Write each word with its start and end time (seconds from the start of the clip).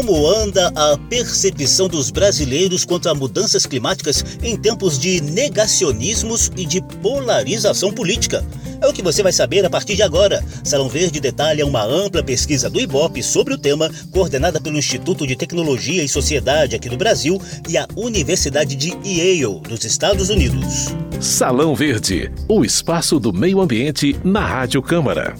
Como 0.00 0.26
anda 0.26 0.72
a 0.74 0.96
percepção 0.96 1.86
dos 1.86 2.10
brasileiros 2.10 2.86
quanto 2.86 3.10
a 3.10 3.14
mudanças 3.14 3.66
climáticas 3.66 4.24
em 4.42 4.56
tempos 4.56 4.98
de 4.98 5.20
negacionismos 5.20 6.50
e 6.56 6.64
de 6.64 6.80
polarização 7.02 7.92
política? 7.92 8.42
É 8.80 8.88
o 8.88 8.94
que 8.94 9.02
você 9.02 9.22
vai 9.22 9.30
saber 9.30 9.62
a 9.62 9.68
partir 9.68 9.96
de 9.96 10.02
agora. 10.02 10.42
Salão 10.64 10.88
Verde 10.88 11.20
detalha 11.20 11.66
uma 11.66 11.84
ampla 11.84 12.22
pesquisa 12.22 12.70
do 12.70 12.80
IBOP 12.80 13.22
sobre 13.22 13.52
o 13.52 13.58
tema, 13.58 13.90
coordenada 14.10 14.58
pelo 14.58 14.78
Instituto 14.78 15.26
de 15.26 15.36
Tecnologia 15.36 16.02
e 16.02 16.08
Sociedade 16.08 16.74
aqui 16.74 16.88
do 16.88 16.96
Brasil 16.96 17.38
e 17.68 17.76
a 17.76 17.86
Universidade 17.94 18.76
de 18.76 18.96
Yale, 19.06 19.60
dos 19.68 19.84
Estados 19.84 20.30
Unidos. 20.30 20.94
Salão 21.20 21.74
Verde, 21.74 22.32
o 22.48 22.64
espaço 22.64 23.20
do 23.20 23.34
meio 23.34 23.60
ambiente 23.60 24.16
na 24.24 24.46
Rádio 24.46 24.80
Câmara. 24.80 25.36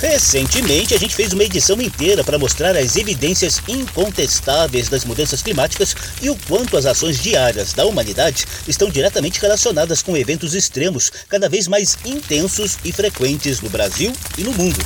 Recentemente, 0.00 0.94
a 0.94 0.98
gente 0.98 1.14
fez 1.14 1.34
uma 1.34 1.44
edição 1.44 1.78
inteira 1.78 2.24
para 2.24 2.38
mostrar 2.38 2.74
as 2.74 2.96
evidências 2.96 3.60
incontestáveis 3.68 4.88
das 4.88 5.04
mudanças 5.04 5.42
climáticas 5.42 5.94
e 6.22 6.30
o 6.30 6.36
quanto 6.48 6.78
as 6.78 6.86
ações 6.86 7.22
diárias 7.22 7.74
da 7.74 7.84
humanidade 7.84 8.46
estão 8.66 8.88
diretamente 8.88 9.38
relacionadas 9.38 10.02
com 10.02 10.16
eventos 10.16 10.54
extremos 10.54 11.10
cada 11.28 11.50
vez 11.50 11.68
mais 11.68 11.98
intensos 12.06 12.78
e 12.82 12.92
frequentes 12.92 13.60
no 13.60 13.68
Brasil 13.68 14.10
e 14.38 14.42
no 14.42 14.54
mundo. 14.54 14.80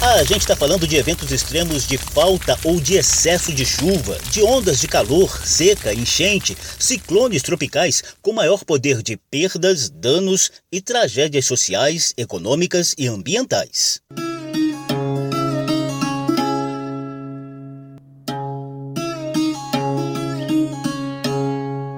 A 0.00 0.22
gente 0.24 0.40
está 0.40 0.54
falando 0.54 0.86
de 0.86 0.96
eventos 0.96 1.32
extremos 1.32 1.86
de 1.86 1.96
falta 1.96 2.58
ou 2.64 2.78
de 2.78 2.94
excesso 2.96 3.52
de 3.52 3.64
chuva, 3.64 4.18
de 4.30 4.42
ondas 4.42 4.78
de 4.78 4.86
calor, 4.86 5.30
seca, 5.46 5.92
enchente, 5.92 6.56
ciclones 6.78 7.42
tropicais 7.42 8.02
com 8.20 8.32
maior 8.32 8.64
poder 8.64 9.02
de 9.02 9.16
perdas, 9.16 9.88
danos 9.88 10.52
e 10.70 10.80
tragédias 10.82 11.46
sociais, 11.46 12.12
econômicas 12.16 12.94
e 12.98 13.08
ambientais. 13.08 14.02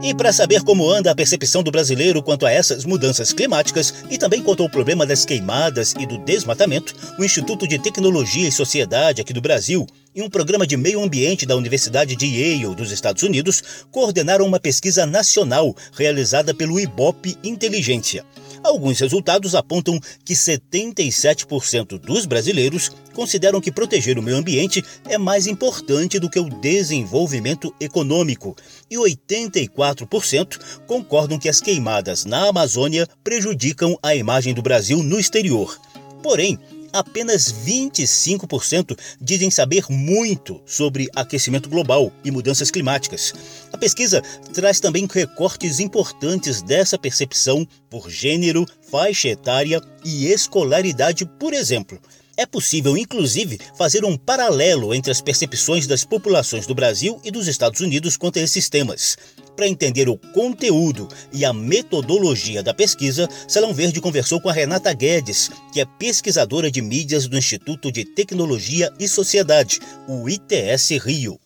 E 0.08 0.14
para 0.14 0.32
saber 0.32 0.62
como 0.62 0.90
anda 0.90 1.10
a 1.10 1.14
percepção 1.14 1.62
do 1.62 1.70
brasileiro 1.70 2.22
quanto 2.22 2.46
a 2.46 2.50
essas 2.50 2.86
mudanças 2.86 3.30
climáticas 3.30 3.92
e 4.08 4.16
também 4.16 4.42
quanto 4.42 4.62
ao 4.62 4.70
problema 4.70 5.04
das 5.04 5.26
queimadas 5.26 5.94
e 5.98 6.06
do 6.06 6.16
desmatamento, 6.16 6.94
o 7.18 7.24
Instituto 7.24 7.68
de 7.68 7.78
Tecnologia 7.78 8.48
e 8.48 8.50
Sociedade 8.50 9.20
aqui 9.20 9.34
do 9.34 9.42
Brasil 9.42 9.86
e 10.14 10.22
um 10.22 10.30
programa 10.30 10.66
de 10.66 10.78
meio 10.78 11.02
ambiente 11.02 11.44
da 11.44 11.54
Universidade 11.54 12.16
de 12.16 12.24
Yale, 12.24 12.74
dos 12.74 12.90
Estados 12.90 13.22
Unidos, 13.22 13.62
coordenaram 13.90 14.46
uma 14.46 14.58
pesquisa 14.58 15.04
nacional 15.04 15.76
realizada 15.92 16.54
pelo 16.54 16.80
IBOP 16.80 17.36
Inteligência. 17.44 18.24
Alguns 18.62 19.00
resultados 19.00 19.54
apontam 19.54 19.98
que 20.24 20.34
77% 20.34 21.98
dos 21.98 22.26
brasileiros 22.26 22.90
consideram 23.14 23.60
que 23.60 23.72
proteger 23.72 24.18
o 24.18 24.22
meio 24.22 24.36
ambiente 24.36 24.84
é 25.08 25.18
mais 25.18 25.46
importante 25.46 26.18
do 26.18 26.30
que 26.30 26.38
o 26.38 26.48
desenvolvimento 26.48 27.74
econômico, 27.80 28.56
e 28.90 28.96
84% 28.96 30.58
concordam 30.86 31.38
que 31.38 31.48
as 31.48 31.60
queimadas 31.60 32.24
na 32.24 32.48
Amazônia 32.48 33.08
prejudicam 33.24 33.98
a 34.02 34.14
imagem 34.14 34.54
do 34.54 34.62
Brasil 34.62 35.02
no 35.02 35.18
exterior. 35.18 35.78
Porém, 36.22 36.58
apenas 36.92 37.52
25% 37.52 38.98
dizem 39.20 39.50
saber 39.50 39.84
muito 39.88 40.60
sobre 40.66 41.08
aquecimento 41.14 41.68
global 41.68 42.12
e 42.24 42.30
mudanças 42.30 42.70
climáticas. 42.70 43.34
A 43.72 43.78
pesquisa 43.78 44.22
traz 44.52 44.80
também 44.80 45.06
recortes 45.10 45.80
importantes 45.80 46.62
dessa 46.62 46.98
percepção 46.98 47.66
por 47.90 48.10
gênero, 48.10 48.66
faixa 48.90 49.28
etária 49.28 49.80
e 50.04 50.26
escolaridade, 50.26 51.24
por 51.38 51.52
exemplo. 51.52 51.98
É 52.36 52.46
possível, 52.46 52.96
inclusive, 52.96 53.58
fazer 53.76 54.04
um 54.04 54.16
paralelo 54.16 54.94
entre 54.94 55.10
as 55.10 55.20
percepções 55.20 55.88
das 55.88 56.04
populações 56.04 56.68
do 56.68 56.74
Brasil 56.74 57.20
e 57.24 57.32
dos 57.32 57.48
Estados 57.48 57.80
Unidos 57.80 58.16
quanto 58.16 58.38
a 58.38 58.42
esses 58.42 58.68
temas. 58.68 59.16
Para 59.58 59.66
entender 59.66 60.08
o 60.08 60.16
conteúdo 60.16 61.08
e 61.32 61.44
a 61.44 61.52
metodologia 61.52 62.62
da 62.62 62.72
pesquisa, 62.72 63.28
Salão 63.48 63.74
Verde 63.74 64.00
conversou 64.00 64.40
com 64.40 64.48
a 64.48 64.52
Renata 64.52 64.94
Guedes, 64.94 65.50
que 65.72 65.80
é 65.80 65.84
pesquisadora 65.84 66.70
de 66.70 66.80
mídias 66.80 67.26
do 67.26 67.36
Instituto 67.36 67.90
de 67.90 68.04
Tecnologia 68.04 68.88
e 69.00 69.08
Sociedade, 69.08 69.80
o 70.06 70.28
ITS 70.28 70.90
Rio. 71.04 71.40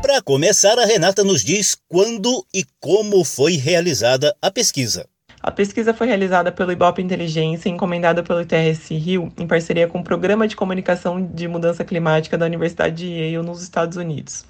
Para 0.00 0.22
começar, 0.22 0.78
a 0.78 0.84
Renata 0.84 1.24
nos 1.24 1.42
diz 1.42 1.76
quando 1.88 2.46
e 2.54 2.64
como 2.78 3.24
foi 3.24 3.56
realizada 3.56 4.32
a 4.40 4.52
pesquisa. 4.52 5.08
A 5.42 5.50
pesquisa 5.50 5.92
foi 5.92 6.06
realizada 6.06 6.52
pelo 6.52 6.70
Ibope 6.70 7.02
Inteligência, 7.02 7.68
encomendada 7.68 8.22
pelo 8.22 8.42
ITRS 8.42 8.94
Rio, 8.94 9.32
em 9.36 9.46
parceria 9.48 9.88
com 9.88 9.98
o 9.98 10.04
Programa 10.04 10.46
de 10.46 10.54
Comunicação 10.54 11.20
de 11.20 11.48
Mudança 11.48 11.84
Climática 11.84 12.38
da 12.38 12.46
Universidade 12.46 12.94
de 12.94 13.12
Yale, 13.12 13.44
nos 13.44 13.60
Estados 13.60 13.96
Unidos. 13.96 14.44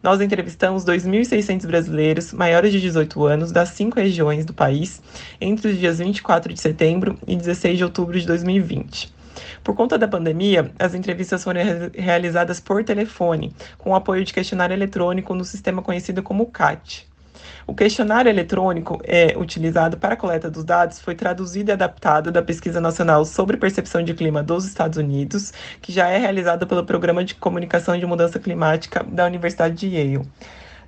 Nós 0.00 0.20
entrevistamos 0.20 0.84
2.600 0.84 1.66
brasileiros 1.66 2.32
maiores 2.32 2.70
de 2.70 2.80
18 2.80 3.26
anos 3.26 3.50
das 3.50 3.70
cinco 3.70 3.98
regiões 3.98 4.44
do 4.44 4.54
país 4.54 5.02
entre 5.40 5.72
os 5.72 5.78
dias 5.78 5.98
24 5.98 6.54
de 6.54 6.60
setembro 6.60 7.18
e 7.26 7.34
16 7.34 7.78
de 7.78 7.82
outubro 7.82 8.18
de 8.18 8.24
2020. 8.24 9.12
Por 9.64 9.74
conta 9.74 9.98
da 9.98 10.06
pandemia, 10.06 10.70
as 10.78 10.94
entrevistas 10.94 11.42
foram 11.42 11.62
re 11.64 11.90
realizadas 11.94 12.60
por 12.60 12.84
telefone, 12.84 13.52
com 13.76 13.90
o 13.90 13.94
apoio 13.96 14.24
de 14.24 14.32
questionário 14.32 14.72
eletrônico 14.72 15.34
no 15.34 15.44
sistema 15.44 15.82
conhecido 15.82 16.22
como 16.22 16.46
CAT. 16.46 17.08
O 17.66 17.74
questionário 17.74 18.28
eletrônico 18.28 19.00
é 19.04 19.36
utilizado 19.36 19.96
para 19.96 20.14
a 20.14 20.16
coleta 20.16 20.50
dos 20.50 20.64
dados 20.64 21.00
foi 21.00 21.14
traduzido 21.14 21.70
e 21.70 21.72
adaptado 21.72 22.30
da 22.30 22.42
Pesquisa 22.42 22.80
Nacional 22.80 23.24
sobre 23.24 23.56
Percepção 23.56 24.02
de 24.02 24.14
Clima 24.14 24.42
dos 24.42 24.64
Estados 24.66 24.98
Unidos, 24.98 25.52
que 25.80 25.92
já 25.92 26.08
é 26.08 26.18
realizada 26.18 26.66
pelo 26.66 26.84
Programa 26.84 27.24
de 27.24 27.34
Comunicação 27.34 27.98
de 27.98 28.06
Mudança 28.06 28.38
Climática 28.38 29.04
da 29.04 29.26
Universidade 29.26 29.74
de 29.74 29.88
Yale. 29.88 30.28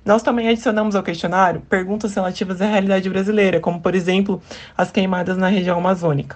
Nós 0.03 0.23
também 0.23 0.49
adicionamos 0.49 0.95
ao 0.95 1.03
questionário 1.03 1.61
perguntas 1.61 2.15
relativas 2.15 2.61
à 2.61 2.65
realidade 2.65 3.07
brasileira, 3.09 3.59
como, 3.59 3.79
por 3.79 3.93
exemplo, 3.93 4.41
as 4.75 4.91
queimadas 4.91 5.37
na 5.37 5.47
região 5.47 5.77
amazônica. 5.77 6.35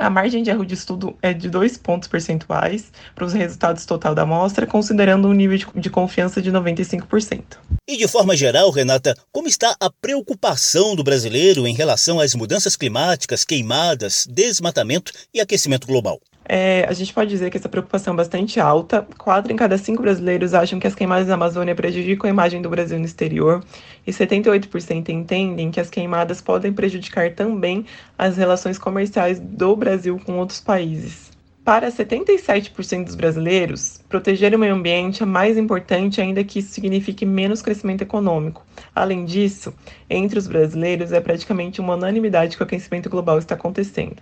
A 0.00 0.08
margem 0.08 0.42
de 0.42 0.48
erro 0.48 0.64
de 0.64 0.72
estudo 0.72 1.14
é 1.20 1.34
de 1.34 1.50
2 1.50 1.76
pontos 1.76 2.08
percentuais 2.08 2.90
para 3.14 3.26
os 3.26 3.34
resultados 3.34 3.84
total 3.84 4.14
da 4.14 4.22
amostra, 4.22 4.66
considerando 4.66 5.28
um 5.28 5.34
nível 5.34 5.58
de, 5.58 5.66
de 5.78 5.90
confiança 5.90 6.40
de 6.40 6.50
95%. 6.50 7.42
E 7.86 7.98
de 7.98 8.08
forma 8.08 8.34
geral, 8.34 8.70
Renata, 8.70 9.14
como 9.30 9.46
está 9.46 9.76
a 9.78 9.90
preocupação 9.90 10.96
do 10.96 11.04
brasileiro 11.04 11.66
em 11.66 11.74
relação 11.74 12.18
às 12.18 12.34
mudanças 12.34 12.76
climáticas, 12.76 13.44
queimadas, 13.44 14.26
desmatamento 14.26 15.12
e 15.34 15.40
aquecimento 15.40 15.86
global? 15.86 16.18
É, 16.52 16.84
a 16.88 16.92
gente 16.92 17.14
pode 17.14 17.30
dizer 17.30 17.48
que 17.48 17.56
essa 17.56 17.68
preocupação 17.68 18.12
é 18.12 18.16
bastante 18.16 18.58
alta. 18.58 19.06
Quatro 19.16 19.52
em 19.52 19.56
cada 19.56 19.78
cinco 19.78 20.02
brasileiros 20.02 20.52
acham 20.52 20.80
que 20.80 20.86
as 20.88 20.96
queimadas 20.96 21.28
na 21.28 21.34
Amazônia 21.34 21.76
prejudicam 21.76 22.26
a 22.26 22.32
imagem 22.32 22.60
do 22.60 22.68
Brasil 22.68 22.98
no 22.98 23.04
exterior, 23.04 23.62
e 24.04 24.10
78% 24.10 25.10
entendem 25.10 25.70
que 25.70 25.78
as 25.78 25.88
queimadas 25.88 26.40
podem 26.40 26.72
prejudicar 26.72 27.30
também 27.34 27.86
as 28.18 28.36
relações 28.36 28.78
comerciais 28.78 29.38
do 29.38 29.76
Brasil 29.76 30.20
com 30.26 30.38
outros 30.38 30.58
países. 30.60 31.30
Para 31.64 31.88
77% 31.88 33.04
dos 33.04 33.14
brasileiros, 33.14 34.00
proteger 34.08 34.52
o 34.52 34.58
meio 34.58 34.74
ambiente 34.74 35.22
é 35.22 35.26
mais 35.26 35.56
importante, 35.56 36.20
ainda 36.20 36.42
que 36.42 36.58
isso 36.58 36.72
signifique 36.72 37.24
menos 37.24 37.62
crescimento 37.62 38.02
econômico. 38.02 38.66
Além 38.92 39.24
disso, 39.24 39.72
entre 40.08 40.36
os 40.36 40.48
brasileiros 40.48 41.12
é 41.12 41.20
praticamente 41.20 41.80
uma 41.80 41.94
unanimidade 41.94 42.56
que 42.56 42.62
o 42.62 42.66
aquecimento 42.66 43.08
global 43.08 43.38
está 43.38 43.54
acontecendo. 43.54 44.16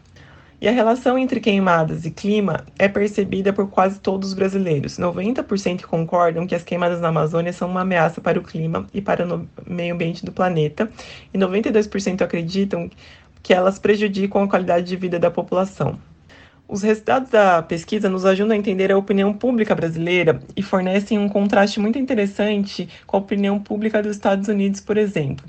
E 0.61 0.67
a 0.67 0.73
relação 0.73 1.17
entre 1.17 1.39
queimadas 1.39 2.05
e 2.05 2.11
clima 2.11 2.67
é 2.77 2.89
percebida 2.89 3.53
por 3.53 3.71
quase 3.71 4.01
todos 4.01 4.31
os 4.31 4.35
brasileiros. 4.35 4.99
90% 4.99 5.83
concordam 5.83 6.49
que 6.49 6.55
as 6.55 6.65
queimadas 6.65 7.01
na 7.01 7.09
Amazônia 7.09 7.53
são 7.53 7.71
uma 7.71 7.83
ameaça 7.83 8.21
para 8.21 8.41
o 8.41 8.43
clima 8.43 8.85
e 8.93 9.01
para 9.01 9.25
o 9.25 9.49
meio 9.65 9.95
ambiente 9.95 10.25
do 10.25 10.33
planeta, 10.33 10.91
e 11.33 11.39
92% 11.39 12.23
acreditam 12.23 12.91
que 13.41 13.55
elas 13.55 13.79
prejudicam 13.79 14.43
a 14.43 14.49
qualidade 14.49 14.87
de 14.87 14.97
vida 14.97 15.17
da 15.17 15.31
população. 15.31 15.97
Os 16.67 16.83
resultados 16.83 17.31
da 17.31 17.63
pesquisa 17.63 18.11
nos 18.11 18.27
ajudam 18.27 18.55
a 18.55 18.59
entender 18.59 18.91
a 18.91 18.99
opinião 18.99 19.33
pública 19.33 19.77
brasileira 19.77 20.41
e 20.57 20.63
fornecem 20.63 21.19
um 21.19 21.29
contraste 21.29 21.79
muito 21.79 22.01
interessante 22.01 22.89
com 23.07 23.17
a 23.17 23.21
opinião 23.21 23.61
pública 23.61 24.03
dos 24.03 24.17
Estados 24.17 24.49
Unidos, 24.49 24.81
por 24.81 24.99
exemplo. 24.99 25.47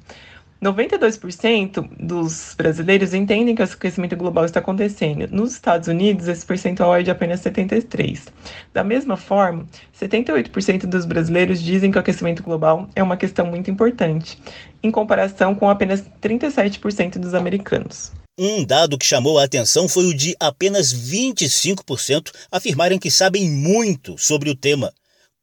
92% 0.62 1.90
dos 1.98 2.54
brasileiros 2.54 3.14
entendem 3.14 3.56
que 3.56 3.62
o 3.62 3.66
aquecimento 3.66 4.18
global 4.18 4.44
está 4.44 4.60
acontecendo. 4.60 5.26
Nos 5.32 5.54
Estados 5.54 5.88
Unidos, 5.88 6.28
esse 6.28 6.46
percentual 6.46 6.98
é 6.98 7.02
de 7.02 7.10
apenas 7.10 7.40
73%. 7.42 8.28
Da 8.74 8.84
mesma 8.84 9.16
forma, 9.16 9.66
78% 9.98 10.86
dos 10.86 11.06
brasileiros 11.06 11.62
dizem 11.62 11.90
que 11.90 11.98
o 11.98 12.02
aquecimento 12.02 12.44
global 12.44 12.90
é 12.94 13.02
uma 13.02 13.16
questão 13.16 13.46
muito 13.46 13.72
importante, 13.72 14.38
em 14.84 14.92
comparação 14.92 15.56
com 15.56 15.70
apenas 15.70 16.04
37% 16.22 17.20
dos 17.20 17.34
americanos. 17.34 18.12
Um 18.38 18.66
dado 18.66 18.98
que 18.98 19.06
chamou 19.06 19.40
a 19.40 19.46
atenção 19.46 19.88
foi 19.88 20.08
o 20.08 20.14
de 20.14 20.36
apenas 20.40 20.94
25% 20.94 22.32
afirmarem 22.52 23.00
que 23.00 23.12
sabem 23.12 23.50
muito 23.50 24.18
sobre 24.18 24.50
o 24.50 24.56
tema. 24.56 24.94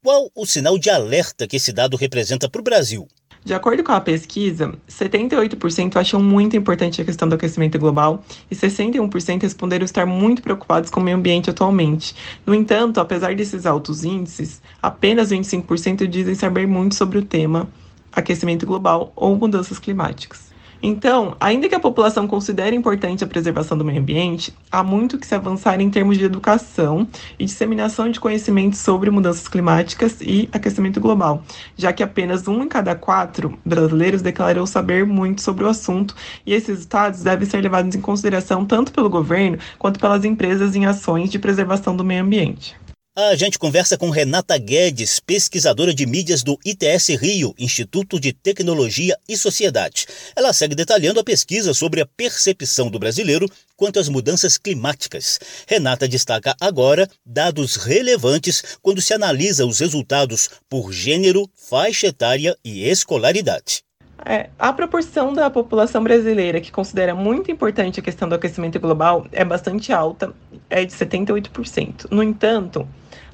Qual 0.03 0.29
o 0.35 0.45
sinal 0.45 0.77
de 0.77 0.91
alerta 0.91 1.47
que 1.47 1.57
esse 1.57 1.73
dado 1.73 1.97
representa 1.97 2.47
para 2.47 2.61
o 2.61 2.63
Brasil? 2.63 3.07
De 3.43 3.53
acordo 3.53 3.83
com 3.83 3.91
a 3.91 4.01
pesquisa, 4.01 4.73
78% 4.89 5.95
acham 5.95 6.21
muito 6.21 6.55
importante 6.57 7.01
a 7.01 7.05
questão 7.05 7.29
do 7.29 7.35
aquecimento 7.35 7.79
global 7.79 8.23
e 8.51 8.55
61% 8.55 9.41
responderam 9.41 9.85
estar 9.85 10.05
muito 10.05 10.41
preocupados 10.41 10.89
com 10.89 10.99
o 10.99 11.03
meio 11.03 11.17
ambiente 11.17 11.49
atualmente. 11.49 12.15
No 12.45 12.53
entanto, 12.53 12.99
apesar 12.99 13.35
desses 13.35 13.65
altos 13.65 14.03
índices, 14.03 14.61
apenas 14.81 15.31
25% 15.31 16.07
dizem 16.07 16.35
saber 16.35 16.67
muito 16.67 16.95
sobre 16.95 17.17
o 17.17 17.23
tema 17.23 17.69
aquecimento 18.11 18.65
global 18.65 19.11
ou 19.15 19.35
mudanças 19.35 19.79
climáticas. 19.79 20.46
Então, 20.81 21.35
ainda 21.39 21.67
que 21.67 21.75
a 21.75 21.79
população 21.79 22.27
considere 22.27 22.75
importante 22.75 23.23
a 23.23 23.27
preservação 23.27 23.77
do 23.77 23.83
meio 23.83 23.99
ambiente, 23.99 24.53
há 24.71 24.83
muito 24.83 25.17
que 25.17 25.25
se 25.25 25.33
avançar 25.33 25.81
em 25.81 25.89
termos 25.89 26.17
de 26.17 26.25
educação 26.25 27.07
e 27.39 27.45
disseminação 27.45 28.09
de 28.11 28.19
conhecimentos 28.19 28.79
sobre 28.79 29.09
mudanças 29.09 29.47
climáticas 29.47 30.17
e 30.21 30.47
aquecimento 30.51 30.99
global, 30.99 31.43
já 31.75 31.91
que 31.91 32.03
apenas 32.03 32.47
um 32.47 32.63
em 32.63 32.67
cada 32.67 32.95
quatro 32.95 33.57
brasileiros 33.65 34.21
declarou 34.21 34.67
saber 34.67 35.05
muito 35.05 35.41
sobre 35.41 35.63
o 35.63 35.67
assunto 35.67 36.15
e 36.45 36.53
esses 36.53 36.69
resultados 36.69 37.23
devem 37.23 37.47
ser 37.47 37.61
levados 37.61 37.95
em 37.95 38.01
consideração 38.01 38.65
tanto 38.65 38.91
pelo 38.91 39.09
governo 39.09 39.57
quanto 39.79 39.99
pelas 39.99 40.23
empresas 40.25 40.75
em 40.75 40.85
ações 40.85 41.31
de 41.31 41.39
preservação 41.39 41.95
do 41.95 42.03
meio 42.03 42.23
ambiente. 42.23 42.75
A 43.19 43.33
gente 43.33 43.57
conversa 43.57 43.97
com 43.97 44.11
Renata 44.11 44.55
Guedes, 44.59 45.19
pesquisadora 45.19 45.91
de 45.91 46.05
mídias 46.05 46.43
do 46.43 46.55
ITS 46.63 47.19
Rio, 47.19 47.51
Instituto 47.57 48.19
de 48.19 48.31
Tecnologia 48.31 49.17
e 49.27 49.35
Sociedade. 49.35 50.05
Ela 50.35 50.53
segue 50.53 50.75
detalhando 50.75 51.19
a 51.19 51.23
pesquisa 51.23 51.73
sobre 51.73 51.99
a 51.99 52.05
percepção 52.05 52.91
do 52.91 52.99
brasileiro 52.99 53.49
quanto 53.75 53.99
às 53.99 54.07
mudanças 54.07 54.55
climáticas. 54.59 55.39
Renata 55.65 56.07
destaca 56.07 56.55
agora 56.61 57.09
dados 57.25 57.75
relevantes 57.75 58.77
quando 58.83 59.01
se 59.01 59.15
analisa 59.15 59.65
os 59.65 59.79
resultados 59.79 60.47
por 60.69 60.93
gênero, 60.93 61.49
faixa 61.55 62.05
etária 62.05 62.55
e 62.63 62.87
escolaridade. 62.87 63.81
É, 64.23 64.51
a 64.59 64.71
proporção 64.71 65.33
da 65.33 65.49
população 65.49 66.03
brasileira 66.03 66.61
que 66.61 66.71
considera 66.71 67.15
muito 67.15 67.49
importante 67.49 67.99
a 67.99 68.03
questão 68.03 68.29
do 68.29 68.35
aquecimento 68.35 68.79
global 68.79 69.25
é 69.31 69.43
bastante 69.43 69.91
alta, 69.91 70.31
é 70.69 70.85
de 70.85 70.93
78%. 70.93 72.11
No 72.11 72.21
entanto, 72.21 72.87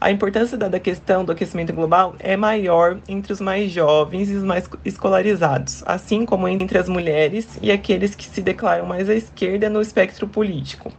a 0.03 0.11
importância 0.11 0.57
da 0.57 0.81
questão 0.81 1.23
do 1.23 1.31
aquecimento 1.31 1.71
global 1.71 2.13
é 2.19 2.35
maior 2.35 2.99
entre 3.07 3.31
os 3.31 3.39
mais 3.39 3.71
jovens 3.71 4.29
e 4.29 4.35
os 4.35 4.43
mais 4.43 4.69
escolarizados, 4.83 5.81
assim 5.85 6.25
como 6.25 6.45
entre 6.45 6.77
as 6.77 6.89
mulheres 6.89 7.57
e 7.61 7.71
aqueles 7.71 8.13
que 8.13 8.25
se 8.25 8.41
declaram 8.41 8.85
mais 8.85 9.09
à 9.09 9.15
esquerda 9.15 9.69
no 9.69 9.79
espectro 9.81 10.27
político. 10.27 10.91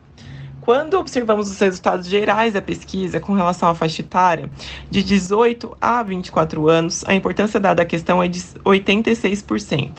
Quando 0.63 0.95
observamos 0.95 1.51
os 1.51 1.61
resultados 1.61 2.07
gerais 2.07 2.55
da 2.55 2.63
pesquisa 2.63 3.21
com 3.21 3.35
relação 3.35 3.69
à 3.69 3.75
faixa 3.75 4.01
etária, 4.01 4.49
de 4.91 5.03
18 5.03 5.77
a 5.79 6.03
24 6.03 6.67
anos, 6.67 7.05
a 7.07 7.15
importância 7.15 7.61
dada 7.61 7.83
à 7.83 7.85
questão 7.85 8.23
é 8.23 8.29
de 8.29 8.41
86% 8.41 9.91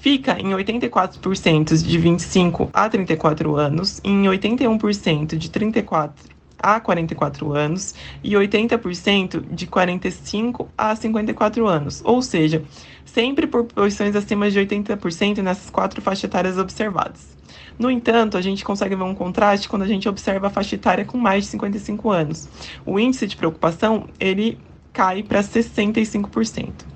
fica 0.00 0.38
em 0.38 0.50
84% 0.50 1.82
de 1.82 1.98
25 1.98 2.68
a 2.74 2.90
34 2.90 3.56
anos, 3.56 4.02
em 4.04 4.24
81% 4.24 5.34
de 5.34 5.50
34 5.50 6.33
a 6.64 6.80
44 6.80 7.52
anos 7.52 7.94
e 8.22 8.32
80% 8.32 9.44
de 9.50 9.66
45 9.66 10.66
a 10.78 10.96
54 10.96 11.68
anos, 11.68 12.00
ou 12.02 12.22
seja, 12.22 12.62
sempre 13.04 13.46
por 13.46 13.64
posições 13.64 14.16
acima 14.16 14.50
de 14.50 14.58
80% 14.58 15.42
nessas 15.42 15.68
quatro 15.68 16.00
faixas 16.00 16.24
etárias 16.24 16.56
observadas. 16.56 17.36
No 17.78 17.90
entanto, 17.90 18.38
a 18.38 18.40
gente 18.40 18.64
consegue 18.64 18.96
ver 18.96 19.02
um 19.02 19.14
contraste 19.14 19.68
quando 19.68 19.82
a 19.82 19.86
gente 19.86 20.08
observa 20.08 20.46
a 20.46 20.50
faixa 20.50 20.76
etária 20.76 21.04
com 21.04 21.18
mais 21.18 21.44
de 21.44 21.50
55 21.50 22.10
anos. 22.10 22.48
O 22.86 22.98
índice 22.98 23.26
de 23.26 23.36
preocupação, 23.36 24.08
ele 24.18 24.58
cai 24.90 25.22
para 25.22 25.42
65%. 25.42 26.93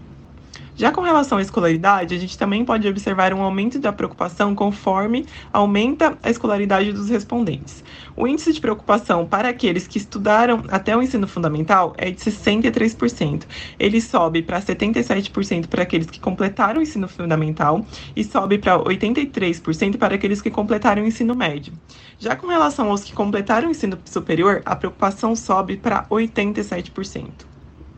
Já 0.78 0.92
com 0.92 1.00
relação 1.00 1.38
à 1.38 1.42
escolaridade, 1.42 2.14
a 2.14 2.18
gente 2.20 2.38
também 2.38 2.64
pode 2.64 2.86
observar 2.86 3.34
um 3.34 3.42
aumento 3.42 3.80
da 3.80 3.92
preocupação 3.92 4.54
conforme 4.54 5.26
aumenta 5.52 6.16
a 6.22 6.30
escolaridade 6.30 6.92
dos 6.92 7.08
respondentes. 7.08 7.82
O 8.14 8.28
índice 8.28 8.52
de 8.52 8.60
preocupação 8.60 9.26
para 9.26 9.48
aqueles 9.48 9.88
que 9.88 9.98
estudaram 9.98 10.62
até 10.68 10.96
o 10.96 11.02
ensino 11.02 11.26
fundamental 11.26 11.94
é 11.98 12.12
de 12.12 12.20
63%. 12.20 13.42
Ele 13.76 14.00
sobe 14.00 14.40
para 14.40 14.62
77% 14.62 15.66
para 15.66 15.82
aqueles 15.82 16.08
que 16.08 16.20
completaram 16.20 16.78
o 16.78 16.82
ensino 16.82 17.08
fundamental 17.08 17.84
e 18.14 18.22
sobe 18.22 18.56
para 18.56 18.78
83% 18.78 19.98
para 19.98 20.14
aqueles 20.14 20.40
que 20.40 20.48
completaram 20.48 21.02
o 21.02 21.06
ensino 21.06 21.34
médio. 21.34 21.72
Já 22.20 22.36
com 22.36 22.46
relação 22.46 22.88
aos 22.88 23.02
que 23.02 23.12
completaram 23.12 23.66
o 23.66 23.72
ensino 23.72 23.98
superior, 24.04 24.62
a 24.64 24.76
preocupação 24.76 25.34
sobe 25.34 25.76
para 25.76 26.04
87%. 26.04 27.30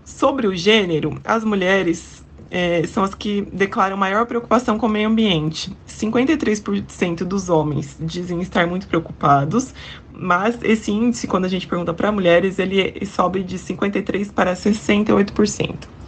Sobre 0.03 0.47
o 0.47 0.57
gênero, 0.57 1.21
as 1.23 1.45
mulheres 1.45 2.25
é, 2.51 2.87
são 2.87 3.05
as 3.05 3.15
que 3.15 3.43
declaram 3.53 3.97
maior 3.97 4.27
preocupação 4.27 4.77
com 4.77 4.87
o 4.87 4.89
meio 4.89 5.09
ambiente. 5.09 5.77
53% 5.89 7.19
dos 7.19 7.49
homens 7.49 7.97
dizem 8.01 8.41
estar 8.41 8.67
muito 8.67 8.89
preocupados, 8.89 9.73
mas 10.13 10.59
esse 10.63 10.91
índice, 10.91 11.27
quando 11.27 11.45
a 11.45 11.49
gente 11.49 11.67
pergunta 11.67 11.95
para 11.95 12.11
mulheres, 12.11 12.59
ele 12.59 13.07
sobe 13.07 13.43
de 13.43 13.59
53% 13.59 14.33
para 14.33 14.55
68%. 14.55 16.00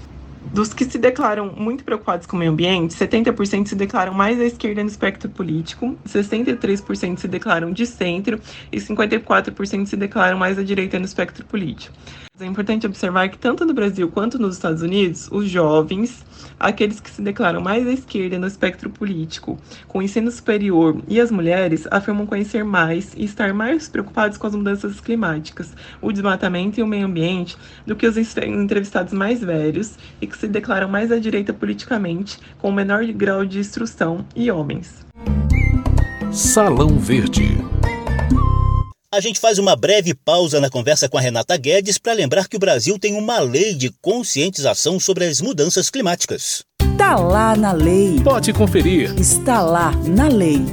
Dos 0.52 0.74
que 0.74 0.84
se 0.84 0.98
declaram 0.98 1.50
muito 1.56 1.82
preocupados 1.82 2.26
com 2.26 2.36
o 2.36 2.38
meio 2.38 2.52
ambiente, 2.52 2.94
70% 2.94 3.68
se 3.68 3.74
declaram 3.74 4.12
mais 4.12 4.38
à 4.38 4.44
esquerda 4.44 4.82
no 4.82 4.88
espectro 4.90 5.30
político, 5.30 5.96
63% 6.06 7.16
se 7.16 7.26
declaram 7.26 7.72
de 7.72 7.86
centro 7.86 8.38
e 8.70 8.76
54% 8.76 9.86
se 9.86 9.96
declaram 9.96 10.36
mais 10.36 10.58
à 10.58 10.62
direita 10.62 10.98
no 10.98 11.06
espectro 11.06 11.42
político. 11.46 11.94
É 12.40 12.46
importante 12.46 12.86
observar 12.86 13.28
que 13.28 13.38
tanto 13.38 13.64
no 13.64 13.72
Brasil 13.72 14.10
quanto 14.10 14.38
nos 14.38 14.56
Estados 14.56 14.82
Unidos, 14.82 15.28
os 15.30 15.48
jovens, 15.48 16.24
aqueles 16.58 16.98
que 16.98 17.10
se 17.10 17.22
declaram 17.22 17.60
mais 17.60 17.86
à 17.86 17.92
esquerda 17.92 18.38
no 18.38 18.46
espectro 18.46 18.90
político, 18.90 19.58
com 19.86 20.02
ensino 20.02 20.30
superior 20.30 21.00
e 21.06 21.20
as 21.20 21.30
mulheres 21.30 21.86
afirmam 21.90 22.26
conhecer 22.26 22.64
mais 22.64 23.12
e 23.16 23.24
estar 23.24 23.54
mais 23.54 23.88
preocupados 23.88 24.38
com 24.38 24.46
as 24.46 24.56
mudanças 24.56 25.00
climáticas, 25.00 25.72
o 26.00 26.10
desmatamento 26.10 26.80
e 26.80 26.82
o 26.82 26.86
meio 26.86 27.06
ambiente 27.06 27.56
do 27.86 27.94
que 27.94 28.06
os 28.06 28.16
entrevistados 28.16 29.12
mais 29.12 29.40
velhos 29.40 29.96
e 30.20 30.26
que 30.26 30.36
se 30.42 30.48
declaram 30.48 30.88
mais 30.88 31.12
à 31.12 31.18
direita 31.18 31.52
politicamente, 31.52 32.36
com 32.58 32.72
menor 32.72 33.04
grau 33.06 33.44
de 33.46 33.60
instrução 33.60 34.26
e 34.34 34.50
homens. 34.50 35.06
Salão 36.32 36.98
Verde 36.98 37.58
a 39.14 39.20
gente 39.20 39.38
faz 39.38 39.58
uma 39.58 39.76
breve 39.76 40.14
pausa 40.14 40.58
na 40.58 40.70
conversa 40.70 41.06
com 41.06 41.18
a 41.18 41.20
Renata 41.20 41.54
Guedes 41.58 41.98
para 41.98 42.14
lembrar 42.14 42.48
que 42.48 42.56
o 42.56 42.58
Brasil 42.58 42.98
tem 42.98 43.14
uma 43.14 43.40
lei 43.40 43.74
de 43.74 43.90
conscientização 44.00 44.98
sobre 44.98 45.26
as 45.26 45.38
mudanças 45.38 45.90
climáticas. 45.90 46.64
Está 46.80 47.16
lá 47.16 47.54
na 47.54 47.72
lei. 47.72 48.18
Pode 48.24 48.54
conferir. 48.54 49.14
Está 49.20 49.60
lá 49.60 49.92
na 50.06 50.28
lei. 50.28 50.64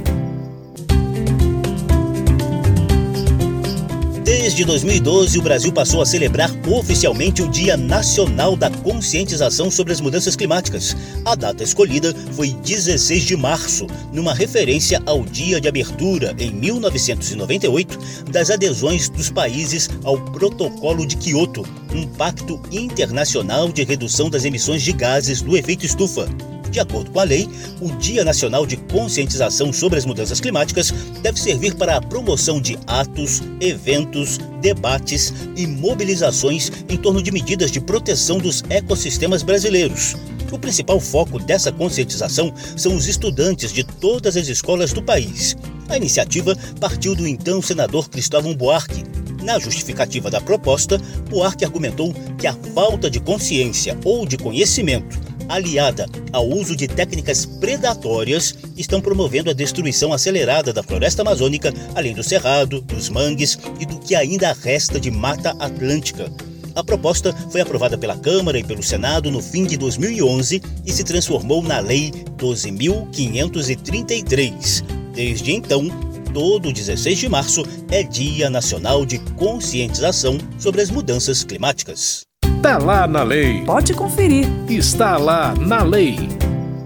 Desde 4.42 4.64
2012, 4.64 5.38
o 5.38 5.42
Brasil 5.42 5.70
passou 5.70 6.00
a 6.00 6.06
celebrar 6.06 6.50
oficialmente 6.66 7.42
o 7.42 7.48
Dia 7.48 7.76
Nacional 7.76 8.56
da 8.56 8.70
Conscientização 8.70 9.70
sobre 9.70 9.92
as 9.92 10.00
Mudanças 10.00 10.34
Climáticas. 10.34 10.96
A 11.26 11.34
data 11.34 11.62
escolhida 11.62 12.14
foi 12.32 12.54
16 12.54 13.22
de 13.24 13.36
março, 13.36 13.86
numa 14.10 14.32
referência 14.32 15.02
ao 15.04 15.24
dia 15.24 15.60
de 15.60 15.68
abertura, 15.68 16.34
em 16.38 16.50
1998, 16.52 17.98
das 18.30 18.48
adesões 18.48 19.10
dos 19.10 19.28
países 19.30 19.90
ao 20.04 20.18
Protocolo 20.18 21.06
de 21.06 21.18
Quioto, 21.18 21.62
um 21.94 22.06
pacto 22.06 22.58
internacional 22.72 23.70
de 23.70 23.84
redução 23.84 24.30
das 24.30 24.46
emissões 24.46 24.82
de 24.82 24.92
gases 24.94 25.42
do 25.42 25.54
efeito 25.54 25.84
estufa. 25.84 26.26
De 26.70 26.78
acordo 26.78 27.10
com 27.10 27.18
a 27.18 27.24
lei, 27.24 27.48
o 27.80 27.90
Dia 27.96 28.24
Nacional 28.24 28.64
de 28.64 28.76
Conscientização 28.76 29.72
sobre 29.72 29.98
as 29.98 30.04
Mudanças 30.04 30.40
Climáticas 30.40 30.92
deve 31.20 31.40
servir 31.40 31.74
para 31.74 31.96
a 31.96 32.00
promoção 32.00 32.60
de 32.60 32.78
atos, 32.86 33.42
eventos, 33.60 34.38
debates 34.60 35.34
e 35.56 35.66
mobilizações 35.66 36.70
em 36.88 36.96
torno 36.96 37.20
de 37.20 37.32
medidas 37.32 37.72
de 37.72 37.80
proteção 37.80 38.38
dos 38.38 38.62
ecossistemas 38.70 39.42
brasileiros. 39.42 40.14
O 40.52 40.58
principal 40.58 41.00
foco 41.00 41.38
dessa 41.38 41.72
conscientização 41.72 42.52
são 42.76 42.94
os 42.94 43.06
estudantes 43.06 43.72
de 43.72 43.82
todas 43.82 44.36
as 44.36 44.48
escolas 44.48 44.92
do 44.92 45.02
país. 45.02 45.56
A 45.88 45.96
iniciativa 45.96 46.56
partiu 46.78 47.16
do 47.16 47.26
então 47.26 47.60
senador 47.60 48.08
Cristóvão 48.08 48.54
Buarque. 48.54 49.04
Na 49.42 49.58
justificativa 49.58 50.30
da 50.30 50.40
proposta, 50.40 50.98
Buarque 51.28 51.64
argumentou 51.64 52.14
que 52.38 52.46
a 52.46 52.52
falta 52.74 53.10
de 53.10 53.18
consciência 53.18 53.98
ou 54.04 54.26
de 54.26 54.36
conhecimento 54.36 55.29
aliada 55.50 56.06
ao 56.32 56.48
uso 56.48 56.76
de 56.76 56.86
técnicas 56.86 57.44
predatórias, 57.44 58.54
estão 58.76 59.00
promovendo 59.00 59.50
a 59.50 59.54
destruição 59.54 60.12
acelerada 60.12 60.72
da 60.72 60.82
floresta 60.82 61.22
amazônica, 61.22 61.74
além 61.94 62.14
do 62.14 62.22
cerrado, 62.22 62.80
dos 62.80 63.08
mangues 63.08 63.58
e 63.78 63.84
do 63.84 63.98
que 63.98 64.14
ainda 64.14 64.52
resta 64.52 65.00
de 65.00 65.10
mata 65.10 65.50
atlântica. 65.58 66.30
A 66.74 66.84
proposta 66.84 67.34
foi 67.50 67.60
aprovada 67.60 67.98
pela 67.98 68.16
Câmara 68.16 68.58
e 68.58 68.64
pelo 68.64 68.82
Senado 68.82 69.30
no 69.30 69.42
fim 69.42 69.64
de 69.64 69.76
2011 69.76 70.62
e 70.86 70.92
se 70.92 71.04
transformou 71.04 71.62
na 71.62 71.80
Lei 71.80 72.10
12.533. 72.38 74.82
Desde 75.12 75.52
então, 75.52 75.88
todo 76.32 76.72
16 76.72 77.18
de 77.18 77.28
março 77.28 77.64
é 77.90 78.04
Dia 78.04 78.48
Nacional 78.48 79.04
de 79.04 79.18
Conscientização 79.36 80.38
sobre 80.58 80.80
as 80.80 80.90
Mudanças 80.90 81.42
Climáticas. 81.42 82.29
Está 82.60 82.76
lá 82.76 83.06
na 83.06 83.22
lei. 83.22 83.64
Pode 83.64 83.94
conferir. 83.94 84.46
Está 84.68 85.16
lá 85.16 85.54
na 85.54 85.82
lei. 85.82 86.18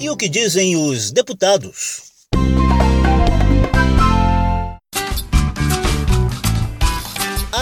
E 0.00 0.08
o 0.08 0.16
que 0.16 0.28
dizem 0.28 0.76
os 0.76 1.10
deputados? 1.10 2.13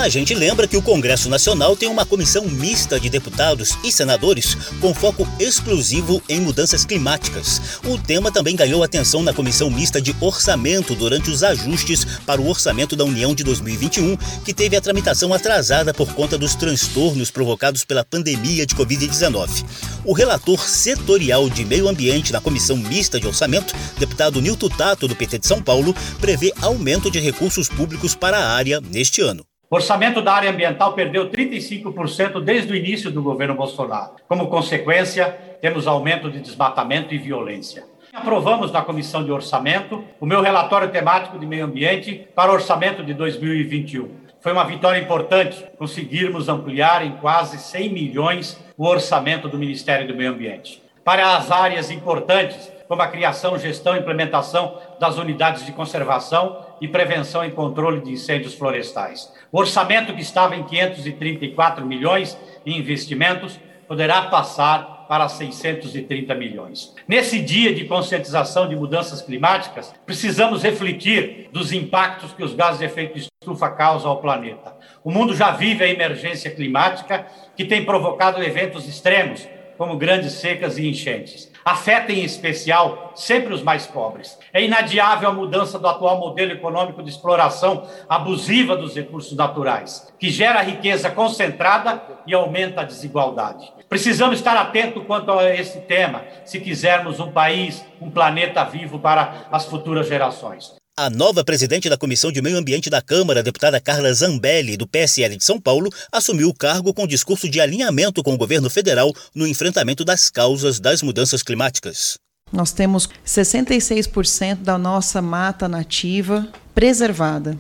A 0.02 0.08
gente 0.08 0.34
lembra 0.34 0.66
que 0.66 0.76
o 0.76 0.82
Congresso 0.82 1.28
Nacional 1.28 1.76
tem 1.76 1.88
uma 1.88 2.04
comissão 2.04 2.44
mista 2.46 2.98
de 2.98 3.08
deputados 3.08 3.78
e 3.84 3.92
senadores 3.92 4.56
com 4.80 4.92
foco 4.92 5.28
exclusivo 5.38 6.20
em 6.28 6.40
mudanças 6.40 6.84
climáticas. 6.84 7.78
O 7.84 7.96
tema 7.96 8.32
também 8.32 8.56
ganhou 8.56 8.82
atenção 8.82 9.22
na 9.22 9.32
comissão 9.32 9.70
mista 9.70 10.02
de 10.02 10.12
orçamento 10.20 10.96
durante 10.96 11.30
os 11.30 11.44
ajustes 11.44 12.04
para 12.26 12.40
o 12.40 12.48
orçamento 12.48 12.96
da 12.96 13.04
União 13.04 13.32
de 13.32 13.44
2021, 13.44 14.16
que 14.44 14.52
teve 14.52 14.74
a 14.76 14.80
tramitação 14.80 15.32
atrasada 15.32 15.94
por 15.94 16.12
conta 16.14 16.36
dos 16.36 16.56
transtornos 16.56 17.30
provocados 17.30 17.84
pela 17.84 18.04
pandemia 18.04 18.66
de 18.66 18.74
Covid-19. 18.74 19.64
O 20.04 20.12
relator 20.12 20.68
setorial 20.68 21.48
de 21.48 21.64
meio 21.64 21.88
ambiente 21.88 22.32
na 22.32 22.40
comissão 22.40 22.76
mista 22.76 23.20
de 23.20 23.28
orçamento, 23.28 23.72
deputado 24.00 24.42
Nilton 24.42 24.68
Tato, 24.68 25.06
do 25.06 25.14
PT 25.14 25.38
de 25.38 25.46
São 25.46 25.62
Paulo, 25.62 25.94
prevê 26.20 26.52
aumento 26.60 27.08
de 27.08 27.20
recursos 27.20 27.68
públicos 27.68 28.16
para 28.16 28.36
a 28.38 28.50
área 28.52 28.80
neste 28.80 29.20
ano. 29.20 29.46
Orçamento 29.74 30.20
da 30.20 30.34
área 30.34 30.50
ambiental 30.50 30.92
perdeu 30.92 31.30
35% 31.30 32.42
desde 32.42 32.70
o 32.70 32.76
início 32.76 33.10
do 33.10 33.22
governo 33.22 33.54
Bolsonaro. 33.54 34.16
Como 34.28 34.48
consequência, 34.48 35.34
temos 35.62 35.86
aumento 35.86 36.30
de 36.30 36.40
desmatamento 36.40 37.14
e 37.14 37.18
violência. 37.18 37.84
Aprovamos 38.12 38.70
na 38.70 38.82
Comissão 38.82 39.24
de 39.24 39.32
Orçamento 39.32 40.04
o 40.20 40.26
meu 40.26 40.42
relatório 40.42 40.90
temático 40.90 41.38
de 41.38 41.46
meio 41.46 41.64
ambiente 41.64 42.28
para 42.34 42.50
o 42.50 42.54
orçamento 42.54 43.02
de 43.02 43.14
2021. 43.14 44.10
Foi 44.42 44.52
uma 44.52 44.64
vitória 44.64 45.00
importante 45.00 45.64
conseguirmos 45.78 46.50
ampliar 46.50 47.02
em 47.06 47.12
quase 47.12 47.58
100 47.58 47.88
milhões 47.94 48.62
o 48.76 48.86
orçamento 48.86 49.48
do 49.48 49.56
Ministério 49.56 50.06
do 50.06 50.14
Meio 50.14 50.32
Ambiente. 50.32 50.82
Para 51.02 51.34
as 51.34 51.50
áreas 51.50 51.90
importantes, 51.90 52.70
como 52.86 53.00
a 53.00 53.08
criação, 53.08 53.58
gestão 53.58 53.96
e 53.96 54.00
implementação 54.00 54.78
das 55.00 55.16
unidades 55.16 55.64
de 55.64 55.72
conservação 55.72 56.58
e 56.78 56.86
prevenção 56.86 57.42
e 57.42 57.50
controle 57.50 58.02
de 58.02 58.12
incêndios 58.12 58.52
florestais. 58.52 59.32
O 59.52 59.58
orçamento 59.58 60.14
que 60.14 60.22
estava 60.22 60.56
em 60.56 60.62
534 60.62 61.84
milhões 61.84 62.38
em 62.64 62.78
investimentos 62.78 63.60
poderá 63.86 64.22
passar 64.22 65.04
para 65.06 65.28
630 65.28 66.34
milhões. 66.34 66.94
Nesse 67.06 67.38
dia 67.38 67.74
de 67.74 67.84
conscientização 67.84 68.66
de 68.66 68.74
mudanças 68.74 69.20
climáticas, 69.20 69.94
precisamos 70.06 70.62
refletir 70.62 71.50
dos 71.52 71.70
impactos 71.70 72.32
que 72.32 72.42
os 72.42 72.54
gases 72.54 72.78
de 72.78 72.86
efeito 72.86 73.18
estufa 73.18 73.68
causam 73.68 74.10
ao 74.10 74.22
planeta. 74.22 74.74
O 75.04 75.10
mundo 75.10 75.36
já 75.36 75.50
vive 75.50 75.84
a 75.84 75.88
emergência 75.88 76.50
climática 76.50 77.26
que 77.54 77.66
tem 77.66 77.84
provocado 77.84 78.42
eventos 78.42 78.88
extremos, 78.88 79.46
como 79.76 79.96
grandes 79.96 80.32
secas 80.34 80.78
e 80.78 80.88
enchentes 80.88 81.52
afeta 81.64 82.12
em 82.12 82.24
especial 82.24 83.12
sempre 83.14 83.54
os 83.54 83.62
mais 83.62 83.86
pobres. 83.86 84.38
É 84.52 84.62
inadiável 84.62 85.28
a 85.28 85.32
mudança 85.32 85.78
do 85.78 85.86
atual 85.86 86.18
modelo 86.18 86.52
econômico 86.52 87.02
de 87.02 87.10
exploração 87.10 87.88
abusiva 88.08 88.76
dos 88.76 88.94
recursos 88.94 89.36
naturais, 89.36 90.12
que 90.18 90.30
gera 90.30 90.62
riqueza 90.62 91.10
concentrada 91.10 92.02
e 92.26 92.34
aumenta 92.34 92.80
a 92.80 92.84
desigualdade. 92.84 93.72
Precisamos 93.88 94.38
estar 94.38 94.56
atentos 94.56 95.04
quanto 95.06 95.30
a 95.32 95.54
esse 95.54 95.80
tema, 95.82 96.24
se 96.44 96.60
quisermos 96.60 97.20
um 97.20 97.30
país, 97.30 97.84
um 98.00 98.10
planeta 98.10 98.64
vivo 98.64 98.98
para 98.98 99.46
as 99.50 99.66
futuras 99.66 100.08
gerações. 100.08 100.81
A 100.94 101.08
nova 101.08 101.42
presidente 101.42 101.88
da 101.88 101.96
Comissão 101.96 102.30
de 102.30 102.42
Meio 102.42 102.58
Ambiente 102.58 102.90
da 102.90 103.00
Câmara, 103.00 103.42
deputada 103.42 103.80
Carla 103.80 104.12
Zambelli, 104.12 104.76
do 104.76 104.86
PSL 104.86 105.38
de 105.38 105.42
São 105.42 105.58
Paulo, 105.58 105.88
assumiu 106.12 106.50
o 106.50 106.54
cargo 106.54 106.92
com 106.92 107.06
discurso 107.06 107.48
de 107.48 107.62
alinhamento 107.62 108.22
com 108.22 108.34
o 108.34 108.36
governo 108.36 108.68
federal 108.68 109.10
no 109.34 109.46
enfrentamento 109.46 110.04
das 110.04 110.28
causas 110.28 110.78
das 110.78 111.00
mudanças 111.00 111.42
climáticas. 111.42 112.18
Nós 112.52 112.72
temos 112.72 113.08
66% 113.26 114.56
da 114.56 114.76
nossa 114.76 115.22
mata 115.22 115.66
nativa 115.66 116.46
preservada. 116.74 117.56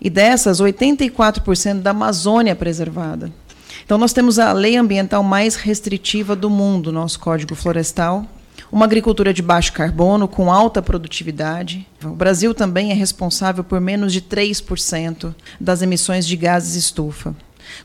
E 0.00 0.08
dessas, 0.08 0.60
84% 0.60 1.82
da 1.82 1.90
Amazônia 1.90 2.54
preservada. 2.54 3.32
Então, 3.84 3.98
nós 3.98 4.12
temos 4.12 4.38
a 4.38 4.52
lei 4.52 4.76
ambiental 4.76 5.24
mais 5.24 5.56
restritiva 5.56 6.36
do 6.36 6.48
mundo, 6.48 6.92
nosso 6.92 7.18
Código 7.18 7.56
Florestal, 7.56 8.24
uma 8.76 8.84
agricultura 8.84 9.32
de 9.32 9.40
baixo 9.40 9.72
carbono, 9.72 10.28
com 10.28 10.52
alta 10.52 10.82
produtividade. 10.82 11.88
O 12.04 12.10
Brasil 12.10 12.52
também 12.52 12.90
é 12.90 12.94
responsável 12.94 13.64
por 13.64 13.80
menos 13.80 14.12
de 14.12 14.20
3% 14.20 15.34
das 15.58 15.80
emissões 15.80 16.26
de 16.26 16.36
gases 16.36 16.74
estufa. 16.74 17.34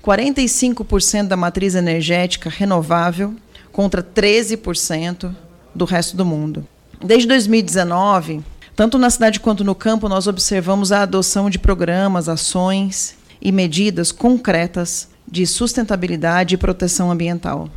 45% 0.04 1.30
da 1.30 1.38
matriz 1.38 1.76
energética 1.76 2.50
renovável 2.50 3.34
contra 3.72 4.04
13% 4.04 5.34
do 5.74 5.86
resto 5.86 6.18
do 6.18 6.26
mundo. 6.26 6.68
Desde 7.00 7.26
2019, 7.26 8.42
tanto 8.76 8.98
na 8.98 9.10
cidade 9.10 9.40
quanto 9.40 9.64
no 9.64 9.74
campo, 9.74 10.10
nós 10.10 10.28
observamos 10.28 10.92
a 10.92 11.04
adoção 11.04 11.50
de 11.50 11.58
programas, 11.58 12.28
ações 12.28 13.16
e 13.42 13.50
medidas 13.50 14.12
concretas 14.12 15.08
de 15.26 15.48
sustentabilidade 15.48 16.56
e 16.56 16.58
proteção 16.58 17.10
ambiental. 17.10 17.70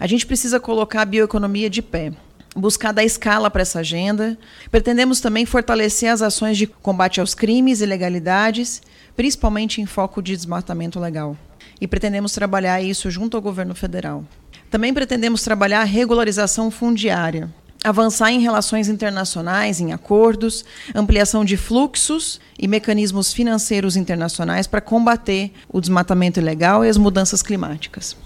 A 0.00 0.06
gente 0.08 0.26
precisa 0.26 0.58
colocar 0.58 1.02
a 1.02 1.04
bioeconomia 1.06 1.70
de 1.70 1.80
pé 1.80 2.12
buscar 2.54 2.92
dar 2.92 3.04
escala 3.04 3.50
para 3.50 3.62
essa 3.62 3.80
agenda. 3.80 4.38
Pretendemos 4.70 5.20
também 5.20 5.46
fortalecer 5.46 6.10
as 6.10 6.22
ações 6.22 6.56
de 6.56 6.66
combate 6.66 7.20
aos 7.20 7.34
crimes 7.34 7.80
e 7.80 7.84
ilegalidades, 7.84 8.82
principalmente 9.16 9.80
em 9.80 9.86
foco 9.86 10.22
de 10.22 10.36
desmatamento 10.36 10.98
legal. 10.98 11.36
E 11.80 11.86
pretendemos 11.86 12.32
trabalhar 12.32 12.82
isso 12.82 13.10
junto 13.10 13.36
ao 13.36 13.42
governo 13.42 13.74
federal. 13.74 14.24
Também 14.70 14.94
pretendemos 14.94 15.42
trabalhar 15.42 15.80
a 15.80 15.84
regularização 15.84 16.70
fundiária, 16.70 17.50
avançar 17.82 18.30
em 18.30 18.40
relações 18.40 18.88
internacionais, 18.88 19.80
em 19.80 19.92
acordos, 19.92 20.64
ampliação 20.94 21.44
de 21.44 21.56
fluxos 21.56 22.40
e 22.58 22.68
mecanismos 22.68 23.32
financeiros 23.32 23.96
internacionais 23.96 24.66
para 24.66 24.80
combater 24.80 25.52
o 25.68 25.80
desmatamento 25.80 26.38
ilegal 26.38 26.84
e 26.84 26.88
as 26.88 26.96
mudanças 26.96 27.42
climáticas. 27.42 28.16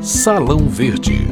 Salão 0.00 0.68
Verde. 0.68 1.28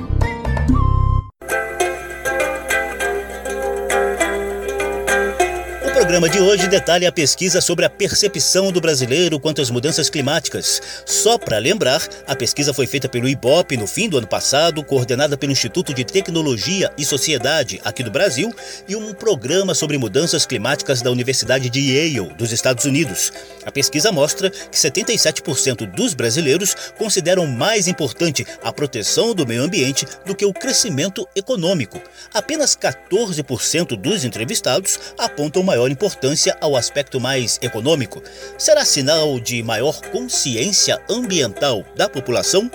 Programa 6.08 6.30
de 6.30 6.40
hoje 6.40 6.66
detalha 6.68 7.10
a 7.10 7.12
pesquisa 7.12 7.60
sobre 7.60 7.84
a 7.84 7.90
percepção 7.90 8.72
do 8.72 8.80
brasileiro 8.80 9.38
quanto 9.38 9.60
às 9.60 9.68
mudanças 9.68 10.08
climáticas. 10.08 10.80
Só 11.04 11.36
para 11.36 11.58
lembrar, 11.58 12.00
a 12.26 12.34
pesquisa 12.34 12.72
foi 12.72 12.86
feita 12.86 13.10
pelo 13.10 13.28
IBOP 13.28 13.76
no 13.76 13.86
fim 13.86 14.08
do 14.08 14.16
ano 14.16 14.26
passado, 14.26 14.82
coordenada 14.82 15.36
pelo 15.36 15.52
Instituto 15.52 15.92
de 15.92 16.04
Tecnologia 16.04 16.90
e 16.96 17.04
Sociedade 17.04 17.78
aqui 17.84 18.02
do 18.02 18.10
Brasil 18.10 18.50
e 18.88 18.96
um 18.96 19.12
programa 19.12 19.74
sobre 19.74 19.98
mudanças 19.98 20.46
climáticas 20.46 21.02
da 21.02 21.10
Universidade 21.10 21.68
de 21.68 21.78
Yale, 21.78 22.34
dos 22.36 22.52
Estados 22.52 22.86
Unidos. 22.86 23.30
A 23.66 23.70
pesquisa 23.70 24.10
mostra 24.10 24.48
que 24.48 24.78
77% 24.78 25.84
dos 25.94 26.14
brasileiros 26.14 26.74
consideram 26.96 27.46
mais 27.46 27.86
importante 27.86 28.46
a 28.62 28.72
proteção 28.72 29.34
do 29.34 29.46
meio 29.46 29.62
ambiente 29.62 30.06
do 30.24 30.34
que 30.34 30.46
o 30.46 30.54
crescimento 30.54 31.28
econômico. 31.36 32.00
Apenas 32.32 32.74
14% 32.74 33.94
dos 33.94 34.24
entrevistados 34.24 34.98
apontam 35.18 35.62
maior 35.62 35.90
importância 35.98 36.56
ao 36.60 36.76
aspecto 36.76 37.18
mais 37.18 37.58
econômico? 37.60 38.22
Será 38.56 38.84
sinal 38.84 39.40
de 39.40 39.60
maior 39.64 40.00
consciência 40.12 41.02
ambiental 41.10 41.84
da 41.96 42.08
população? 42.08 42.70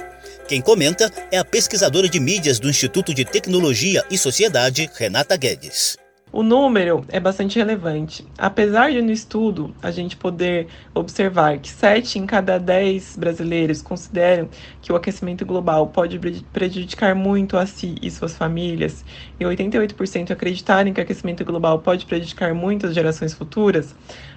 Quem 0.46 0.62
comenta 0.62 1.10
é 1.32 1.38
a 1.38 1.46
pesquisadora 1.46 2.10
de 2.10 2.20
mídias 2.20 2.60
do 2.60 2.70
Instituto 2.70 3.14
de 3.14 3.24
Tecnologia 3.24 4.04
e 4.12 4.18
Sociedade, 4.18 4.90
Renata 4.94 5.38
Guedes. 5.38 6.03
O 6.36 6.42
número 6.42 7.06
é 7.10 7.20
bastante 7.20 7.60
relevante. 7.60 8.26
Apesar 8.36 8.90
de 8.90 9.00
no 9.04 9.12
estudo 9.12 9.72
a 9.84 9.92
gente 9.92 10.18
poder 10.18 10.66
observar 10.92 11.60
que 11.60 11.70
7 11.70 12.18
em 12.18 12.26
cada 12.26 12.58
10 12.58 13.18
brasileiros 13.18 13.84
consideram 13.84 14.50
que 14.82 14.92
o 14.92 14.96
aquecimento 14.96 15.46
global 15.46 15.86
pode 15.86 16.20
prejudicar 16.52 17.14
muito 17.14 17.56
a 17.56 17.68
si 17.68 17.94
e 18.02 18.10
suas 18.10 18.36
famílias, 18.36 19.06
e 19.40 19.44
88% 19.44 20.32
acreditarem 20.32 20.92
que 20.92 21.00
o 21.00 21.04
aquecimento 21.04 21.46
global 21.46 21.78
pode 21.78 22.08
prejudicar 22.08 22.52
muito 22.56 22.88
as 22.88 22.96
gerações 22.96 23.36
futuras, 23.36 23.94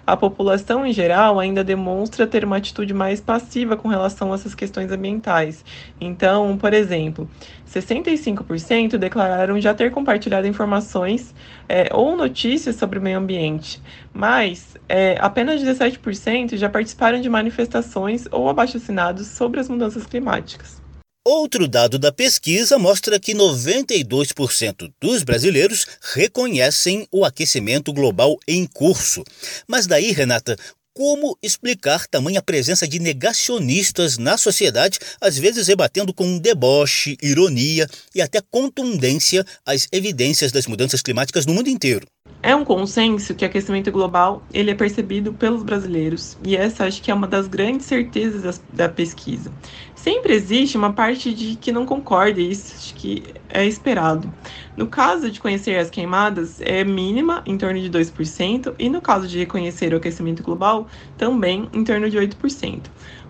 a 0.07 0.17
população 0.17 0.87
em 0.87 0.93
geral 0.93 1.41
ainda 1.41 1.65
demonstra 1.65 2.29
ter 2.29 2.45
uma 2.45 2.59
atitude 2.59 2.95
mais 2.95 3.21
passiva 3.21 3.77
com 3.77 3.89
relação 3.89 4.31
a 4.31 4.37
essas 4.37 4.55
questões 4.55 4.93
ambientais. 4.93 5.65
Então, 6.01 6.57
por 6.57 6.73
exemplo, 6.73 7.29
65% 7.73 8.97
declararam 8.97 9.61
já 9.61 9.75
ter 9.75 9.91
compartilhado 9.91 10.47
informações 10.47 11.35
é, 11.69 11.89
ou 11.93 12.17
notícias 12.17 12.77
sobre 12.77 12.99
o 12.99 13.03
meio 13.03 13.19
ambiente, 13.19 13.81
mas 14.13 14.77
é, 14.89 15.17
apenas 15.21 15.61
17% 15.61 16.57
já 16.57 16.69
participaram 16.69 17.21
de 17.21 17.29
manifestações 17.29 18.27
ou 18.31 18.49
abaixo-assinados 18.49 19.27
sobre 19.27 19.61
as 19.61 19.69
mudanças 19.69 20.07
climáticas. 20.07 20.81
Outro 21.29 21.67
dado 21.67 21.99
da 21.99 22.13
pesquisa 22.13 22.79
mostra 22.79 23.19
que 23.19 23.35
92% 23.35 24.93
dos 25.01 25.25
brasileiros 25.25 25.85
reconhecem 26.15 27.05
o 27.11 27.25
aquecimento 27.25 27.93
global 27.93 28.37
em 28.47 28.65
curso. 28.65 29.25
Mas 29.67 29.89
daí, 29.89 30.13
Renata, 30.13 30.57
Como 30.97 31.37
explicar 31.43 32.07
tamanha 32.07 32.41
presença 32.41 32.89
de 32.89 32.99
negacionistas 32.99 34.17
na 34.17 34.39
sociedade, 34.39 34.99
às 35.21 35.37
vezes 35.37 35.69
rebatendo 35.69 36.11
com 36.11 36.39
deboche, 36.39 37.19
ironia 37.23 37.87
e 38.15 38.23
até 38.23 38.41
contundência 38.41 39.45
as 39.67 39.87
evidências 39.93 40.51
das 40.51 40.67
mudanças 40.67 41.03
climáticas 41.03 41.45
no 41.45 41.53
mundo 41.53 41.69
inteiro? 41.69 42.07
É 42.43 42.57
um 42.57 42.65
consenso 42.65 43.35
que 43.35 43.45
o 43.45 43.49
aquecimento 43.49 43.93
global 43.93 44.43
ele 44.55 44.71
é 44.71 44.75
percebido 44.75 45.35
pelos 45.35 45.63
brasileiros 45.63 46.39
e 46.43 46.57
essa 46.57 46.87
acho 46.87 47.03
que 47.03 47.11
é 47.11 47.15
uma 47.15 47.27
das 47.27 47.47
grandes 47.47 47.85
certezas 47.85 48.63
da 48.73 48.89
pesquisa. 48.89 49.53
Sempre 49.95 50.33
existe 50.33 50.79
uma 50.79 50.95
parte 50.95 51.35
de 51.35 51.57
que 51.57 51.73
não 51.73 51.85
concorda, 51.85 52.41
e 52.41 52.53
isso 52.53 52.75
acho 52.75 52.95
que 52.95 53.23
é 53.51 53.67
esperado. 53.67 54.33
No 54.77 54.87
caso 54.87 55.31
de 55.31 55.41
conhecer 55.41 55.79
as 55.79 55.89
queimadas, 55.89 56.61
é 56.61 56.85
mínima, 56.85 57.43
em 57.47 57.57
torno 57.57 57.81
de 57.81 57.89
2%, 57.89 58.75
e 58.79 58.91
no 58.91 59.01
caso 59.01 59.27
de 59.27 59.39
reconhecer 59.39 59.95
o 59.95 59.97
aquecimento 59.97 60.43
global, 60.43 60.87
também 61.17 61.67
em 61.73 61.83
torno 61.83 62.11
de 62.11 62.19
8%. 62.19 62.83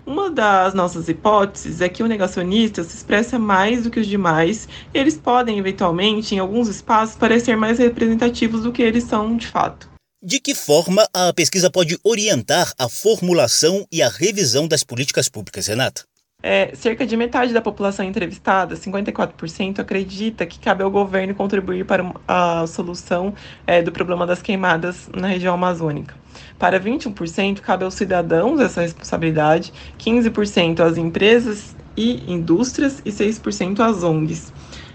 Uma 0.05 0.29
das 0.29 0.73
nossas 0.73 1.07
hipóteses 1.07 1.79
é 1.79 1.87
que 1.87 2.03
o 2.03 2.07
negacionista 2.07 2.83
se 2.83 2.97
expressa 2.97 3.39
mais 3.39 3.83
do 3.83 3.89
que 3.89 3.99
os 3.99 4.07
demais, 4.07 4.67
e 4.93 4.97
eles 4.97 5.17
podem, 5.17 5.57
eventualmente, 5.57 6.35
em 6.35 6.39
alguns 6.39 6.67
espaços, 6.67 7.15
parecer 7.15 7.55
mais 7.55 7.79
representativos 7.79 8.63
do 8.63 8.71
que 8.73 8.81
eles 8.81 9.05
são 9.05 9.37
de 9.37 9.47
fato. 9.47 9.89
De 10.21 10.41
que 10.41 10.53
forma 10.53 11.07
a 11.13 11.31
pesquisa 11.31 11.69
pode 11.69 11.97
orientar 12.03 12.73
a 12.77 12.89
formulação 12.89 13.85
e 13.89 14.01
a 14.01 14.09
revisão 14.09 14.67
das 14.67 14.83
políticas 14.83 15.29
públicas, 15.29 15.67
Renata? 15.67 16.03
É, 16.43 16.69
cerca 16.75 17.03
de 17.03 17.17
metade 17.17 17.51
da 17.51 17.59
população 17.59 18.05
entrevistada, 18.05 18.75
54%, 18.75 19.79
acredita 19.79 20.45
que 20.45 20.59
cabe 20.59 20.83
ao 20.83 20.91
governo 20.91 21.33
contribuir 21.33 21.83
para 21.83 22.13
a 22.27 22.67
solução 22.67 23.33
é, 23.65 23.81
do 23.81 23.91
problema 23.91 24.23
das 24.23 24.39
queimadas 24.39 25.09
na 25.15 25.29
região 25.29 25.55
amazônica. 25.55 26.13
Para 26.59 26.79
21%, 26.79 27.59
cabe 27.59 27.85
aos 27.85 27.95
cidadãos 27.95 28.59
essa 28.59 28.81
responsabilidade, 28.81 29.73
15% 29.97 30.81
às 30.81 30.95
empresas 30.95 31.75
e 31.97 32.31
indústrias 32.31 33.01
e 33.03 33.09
6% 33.09 33.79
às 33.79 34.03
ONGs. 34.03 34.53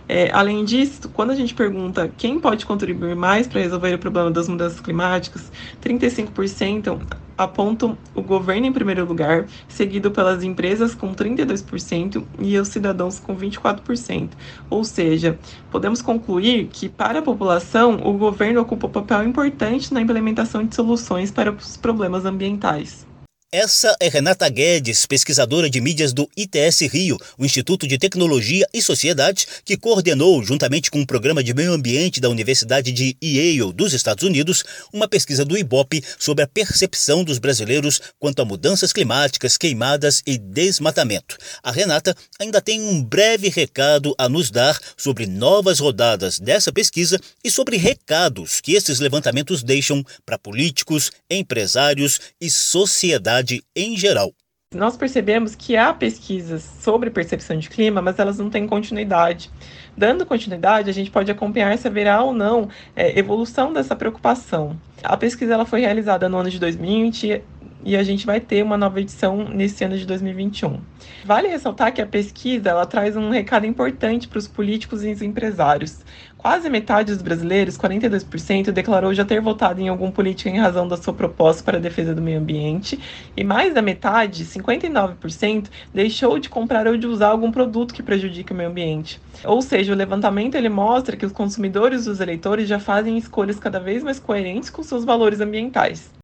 É, 0.09 0.31
além 0.33 0.65
disso, 0.65 1.09
quando 1.09 1.33
a 1.33 1.35
gente 1.35 1.55
pergunta 1.55 2.09
quem 2.17 2.39
pode 2.39 2.65
contribuir 2.65 3.17
mais 3.17 3.49
para 3.49 3.61
resolver 3.61 3.95
o 3.95 3.99
problema 3.99 4.31
das 4.31 4.49
mudanças 4.49 4.79
climáticas, 4.79 5.51
35% 5.83 7.01
apontam 7.43 7.97
o 8.15 8.23
governo 8.23 8.67
em 8.67 8.73
primeiro 8.73 9.05
lugar, 9.05 9.47
seguido 9.69 10.11
pelas 10.11 10.43
empresas 10.43 10.95
com 10.95 11.15
32% 11.15 12.25
e 12.39 12.59
os 12.59 12.69
cidadãos 12.69 13.19
com 13.19 13.37
24%. 13.37 14.31
Ou 14.71 14.85
seja, 14.85 15.39
podemos 15.71 16.03
concluir 16.03 16.69
que, 16.73 16.89
para 16.89 17.19
a 17.19 17.23
população, 17.23 18.01
o 18.05 18.13
governo 18.13 18.61
ocupa 18.61 18.87
um 18.87 18.91
papel 18.91 19.25
importante 19.25 19.93
na 19.93 20.01
implementação 20.01 20.65
de 20.65 20.75
soluções 20.75 21.31
para 21.31 21.51
os 21.53 21.77
problemas 21.77 22.25
ambientais. 22.25 23.12
Essa 23.55 23.95
é 24.01 24.09
Renata 24.09 24.49
Guedes, 24.49 25.05
pesquisadora 25.05 25.69
de 25.69 25.79
mídias 25.79 26.15
do 26.15 26.27
ITS 26.35 26.91
Rio, 26.91 27.19
o 27.37 27.45
Instituto 27.45 27.87
de 27.87 27.99
Tecnologia 27.99 28.67
e 28.73 28.81
Sociedade, 28.81 29.47
que 29.63 29.77
coordenou, 29.77 30.43
juntamente 30.43 30.91
com 30.91 31.03
o 31.03 31.07
Programa 31.07 31.45
de 31.45 31.53
Meio 31.53 31.71
Ambiente 31.71 32.19
da 32.19 32.31
Universidade 32.31 32.91
de 32.91 33.15
Yale, 33.23 33.71
dos 33.75 33.93
Estados 33.93 34.25
Unidos, 34.25 34.65
uma 34.91 35.07
pesquisa 35.07 35.45
do 35.45 35.55
IBOP 35.59 36.03
sobre 36.19 36.43
a 36.43 36.49
percepção 36.49 37.23
dos 37.23 37.39
brasileiros 37.39 38.01
quanto 38.19 38.41
a 38.41 38.45
mudanças 38.47 38.91
climáticas, 38.91 39.59
queimadas 39.59 40.23
e 40.27 40.39
desmatamento. 40.39 41.37
A 41.63 41.71
Renata 41.71 42.17
ainda 42.41 42.59
tem 42.59 42.81
um 42.81 43.05
breve 43.05 43.51
recado 43.51 44.15
a 44.17 44.31
nos 44.31 44.51
dar 44.51 44.81
sobre 44.97 45.27
novas 45.27 45.79
rodadas 45.79 46.39
dessa 46.39 46.73
pesquisa 46.73 47.21
e 47.45 47.51
sobre 47.51 47.77
recados 47.77 48.63
que 48.63 48.73
esses 48.73 48.99
levantamentos 48.99 49.63
deixam 49.63 50.03
para 50.25 50.39
políticos, 50.39 51.13
empresários 51.29 52.19
e 52.41 52.51
sociedade 52.51 53.42
sociedade 53.43 53.63
em 53.75 53.97
geral. 53.97 54.33
Nós 54.75 54.97
percebemos 54.97 55.55
que 55.55 55.77
há 55.77 55.93
pesquisas 55.93 56.63
sobre 56.63 57.11
percepção 57.11 57.59
de 57.59 57.69
clima, 57.69 58.01
mas 58.01 58.19
elas 58.19 58.39
não 58.39 58.49
têm 58.49 58.67
continuidade. 58.67 59.51
Dando 59.95 60.25
continuidade, 60.25 60.89
a 60.89 60.93
gente 60.95 61.11
pode 61.11 61.31
acompanhar 61.31 61.77
se 61.77 61.87
haverá 61.87 62.23
ou 62.23 62.33
não 62.33 62.71
é, 62.97 63.19
evolução 63.19 63.71
dessa 63.71 63.95
preocupação. 63.95 64.75
A 65.03 65.15
pesquisa 65.15 65.53
ela 65.53 65.67
foi 65.67 65.81
realizada 65.81 66.27
no 66.27 66.39
ano 66.39 66.49
de 66.49 66.59
2020 66.59 67.43
e 67.85 67.97
a 67.97 68.03
gente 68.03 68.27
vai 68.27 68.41
ter 68.41 68.63
uma 68.63 68.77
nova 68.77 69.01
edição 69.01 69.49
nesse 69.49 69.85
ano 69.85 69.97
de 69.97 70.07
2021. 70.07 70.81
Vale 71.25 71.49
ressaltar 71.49 71.93
que 71.93 72.01
a 72.01 72.07
pesquisa 72.07 72.71
ela 72.71 72.87
traz 72.87 73.17
um 73.17 73.31
recado 73.31 73.67
importante 73.67 74.29
para 74.29 74.39
os 74.39 74.49
políticos 74.49 75.05
e 75.05 75.13
os 75.13 75.23
empresários. 75.23 76.01
Quase 76.43 76.69
metade 76.69 77.13
dos 77.13 77.23
brasileiros, 77.23 77.79
42%, 77.79 78.73
declarou 78.73 79.15
já 79.15 79.25
ter 79.25 79.41
votado 79.41 79.81
em 79.81 79.89
algum 79.89 80.11
político 80.11 80.49
em 80.49 80.59
razão 80.59 80.89
da 80.89 80.97
sua 80.97 81.15
proposta 81.15 81.63
para 81.63 81.79
a 81.79 81.81
defesa 81.81 82.13
do 82.13 82.21
meio 82.21 82.41
ambiente, 82.41 82.99
e 83.37 83.45
mais 83.45 83.73
da 83.73 83.81
metade, 83.81 84.45
59%, 84.45 85.69
deixou 85.95 86.41
de 86.41 86.49
comprar 86.49 86.89
ou 86.89 86.97
de 86.97 87.07
usar 87.07 87.29
algum 87.29 87.53
produto 87.53 87.95
que 87.95 88.03
prejudique 88.03 88.53
o 88.53 88.57
meio 88.57 88.71
ambiente. 88.71 89.21
Ou 89.45 89.63
seja, 89.63 89.93
o 89.93 89.97
levantamento 89.97 90.57
ele 90.57 90.69
mostra 90.69 91.17
que 91.17 91.25
os 91.25 91.31
consumidores 91.31 92.07
e 92.07 92.11
os 92.11 92.21
eleitores 92.21 92.69
já 92.69 92.81
fazem 92.81 93.17
escolhas 93.17 93.61
cada 93.61 93.79
vez 93.79 94.03
mais 94.03 94.19
coerentes 94.19 94.69
com 94.69 94.83
seus 94.83 95.05
valores 95.05 95.41
ambientais. 95.41 96.22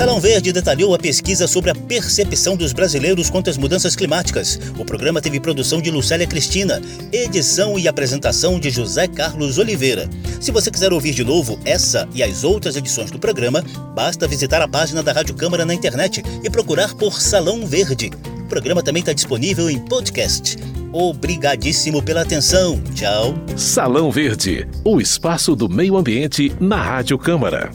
Salão 0.00 0.18
Verde 0.18 0.50
detalhou 0.50 0.94
a 0.94 0.98
pesquisa 0.98 1.46
sobre 1.46 1.70
a 1.70 1.74
percepção 1.74 2.56
dos 2.56 2.72
brasileiros 2.72 3.28
quanto 3.28 3.50
às 3.50 3.58
mudanças 3.58 3.94
climáticas. 3.94 4.58
O 4.78 4.82
programa 4.82 5.20
teve 5.20 5.38
produção 5.38 5.78
de 5.78 5.90
Lucélia 5.90 6.26
Cristina, 6.26 6.80
edição 7.12 7.78
e 7.78 7.86
apresentação 7.86 8.58
de 8.58 8.70
José 8.70 9.06
Carlos 9.06 9.58
Oliveira. 9.58 10.08
Se 10.40 10.50
você 10.50 10.70
quiser 10.70 10.90
ouvir 10.90 11.12
de 11.12 11.22
novo 11.22 11.60
essa 11.66 12.08
e 12.14 12.22
as 12.22 12.44
outras 12.44 12.76
edições 12.76 13.10
do 13.10 13.18
programa, 13.18 13.62
basta 13.94 14.26
visitar 14.26 14.62
a 14.62 14.68
página 14.68 15.02
da 15.02 15.12
Rádio 15.12 15.34
Câmara 15.34 15.66
na 15.66 15.74
internet 15.74 16.22
e 16.42 16.48
procurar 16.48 16.94
por 16.94 17.20
Salão 17.20 17.66
Verde. 17.66 18.10
O 18.38 18.48
programa 18.48 18.82
também 18.82 19.00
está 19.00 19.12
disponível 19.12 19.68
em 19.68 19.78
podcast. 19.80 20.56
Obrigadíssimo 20.94 22.02
pela 22.02 22.22
atenção. 22.22 22.82
Tchau. 22.94 23.34
Salão 23.54 24.10
Verde, 24.10 24.66
o 24.82 24.98
espaço 24.98 25.54
do 25.54 25.68
meio 25.68 25.98
ambiente 25.98 26.50
na 26.58 26.82
Rádio 26.82 27.18
Câmara. 27.18 27.70